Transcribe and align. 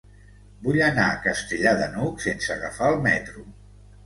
Vull 0.67 0.79
anar 0.85 1.05
a 1.09 1.19
Castellar 1.25 1.75
de 1.83 1.91
n'Hug 1.93 2.25
sense 2.27 2.51
agafar 2.57 2.89
el 2.97 2.99
metro. 3.05 3.47